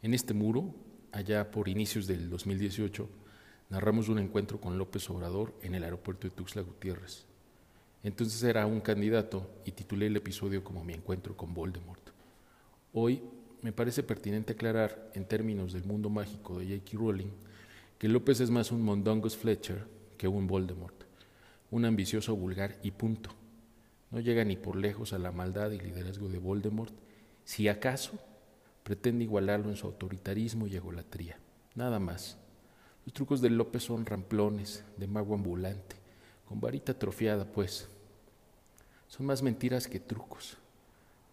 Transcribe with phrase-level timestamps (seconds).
[0.00, 0.74] En este muro,
[1.10, 3.08] allá por inicios del 2018,
[3.70, 7.26] narramos un encuentro con López Obrador en el aeropuerto de Tuxtla Gutiérrez.
[8.04, 12.10] Entonces era un candidato y titulé el episodio como Mi encuentro con Voldemort.
[12.92, 13.22] Hoy
[13.62, 16.96] me parece pertinente aclarar, en términos del mundo mágico de J.K.
[16.96, 17.30] Rowling,
[17.98, 19.84] que López es más un Mondongus Fletcher
[20.16, 20.94] que un Voldemort,
[21.72, 23.30] un ambicioso vulgar y punto.
[24.12, 26.94] No llega ni por lejos a la maldad y liderazgo de Voldemort,
[27.44, 28.20] si acaso
[28.88, 31.38] pretende igualarlo en su autoritarismo y egolatría.
[31.74, 32.38] Nada más.
[33.04, 35.96] Los trucos de López son ramplones, de mago ambulante,
[36.46, 37.86] con varita atrofiada, pues.
[39.06, 40.56] Son más mentiras que trucos,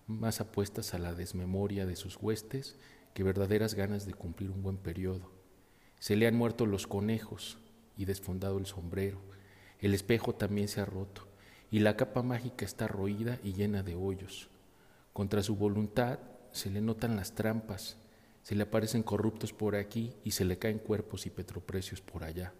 [0.05, 2.75] más apuestas a la desmemoria de sus huestes
[3.13, 5.31] que verdaderas ganas de cumplir un buen periodo.
[5.99, 7.57] Se le han muerto los conejos
[7.95, 9.21] y desfondado el sombrero.
[9.79, 11.25] El espejo también se ha roto
[11.71, 14.49] y la capa mágica está roída y llena de hoyos.
[15.13, 16.19] Contra su voluntad,
[16.55, 17.97] se le notan las trampas,
[18.41, 22.53] se le aparecen corruptos por aquí y se le caen cuerpos y petroprecios por allá.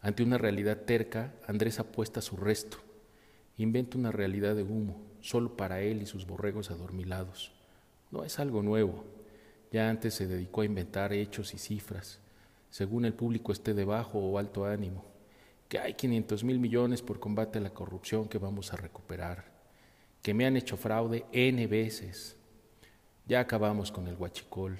[0.00, 2.78] Ante una realidad terca, Andrés apuesta su resto,
[3.56, 7.52] inventa una realidad de humo, solo para él y sus borregos adormilados.
[8.10, 9.04] No es algo nuevo,
[9.72, 12.20] ya antes se dedicó a inventar hechos y cifras,
[12.70, 15.04] según el público esté de bajo o alto ánimo,
[15.68, 19.46] que hay 500 mil millones por combate a la corrupción que vamos a recuperar,
[20.22, 22.36] que me han hecho fraude N veces,
[23.26, 24.78] ya acabamos con el huachicol.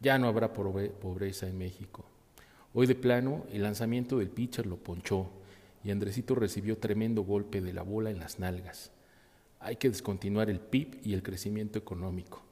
[0.00, 2.04] Ya no habrá pobreza en México.
[2.74, 5.30] Hoy de plano, el lanzamiento del pitcher lo ponchó
[5.82, 8.90] y Andresito recibió tremendo golpe de la bola en las nalgas.
[9.60, 12.42] Hay que descontinuar el PIB y el crecimiento económico.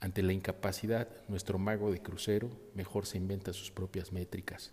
[0.00, 4.72] Ante la incapacidad, nuestro mago de crucero mejor se inventa sus propias métricas.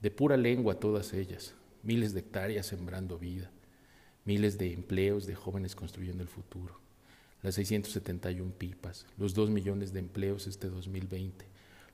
[0.00, 3.50] De pura lengua todas ellas, miles de hectáreas sembrando vida,
[4.24, 6.84] miles de empleos de jóvenes construyendo el futuro
[7.44, 11.44] las 671 pipas, los 2 millones de empleos este 2020,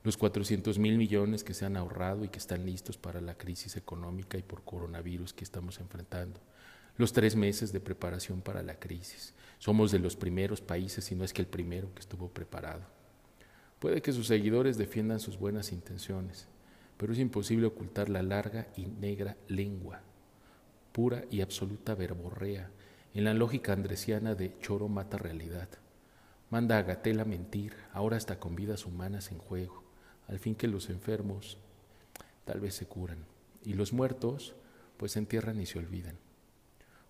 [0.01, 3.75] los 400 mil millones que se han ahorrado y que están listos para la crisis
[3.75, 6.39] económica y por coronavirus que estamos enfrentando,
[6.95, 9.33] los tres meses de preparación para la crisis.
[9.59, 12.83] Somos de los primeros países, si no es que el primero que estuvo preparado.
[13.79, 16.47] Puede que sus seguidores defiendan sus buenas intenciones,
[16.95, 19.99] pero es imposible ocultar la larga y negra lengua,
[20.93, 22.71] pura y absoluta verborrea
[23.13, 25.67] en la lógica andresiana de choro mata realidad.
[26.49, 29.83] Manda a Gatela mentir, ahora hasta con vidas humanas en juego,
[30.27, 31.57] al fin que los enfermos
[32.45, 33.25] tal vez se curan,
[33.65, 34.55] y los muertos
[34.95, 36.17] pues se entierran y se olvidan.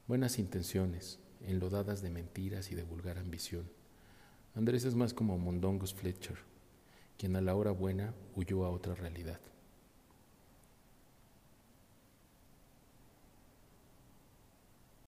[0.07, 3.69] Buenas intenciones, enlodadas de mentiras y de vulgar ambición.
[4.55, 6.37] Andrés es más como Mondongos Fletcher,
[7.17, 9.39] quien a la hora buena huyó a otra realidad.